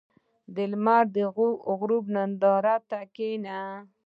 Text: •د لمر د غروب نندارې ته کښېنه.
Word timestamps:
•د 0.55 0.57
لمر 0.71 1.03
د 1.15 1.17
غروب 1.79 2.05
نندارې 2.15 2.75
ته 2.89 2.99
کښېنه. 3.15 3.59